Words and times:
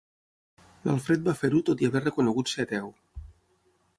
L'Alfred 0.87 1.27
va 1.27 1.35
fer-ho 1.41 1.61
tot 1.69 1.85
i 1.85 1.89
haver 1.91 2.03
reconegut 2.05 2.53
ser 2.53 2.67
ateu. 2.69 2.93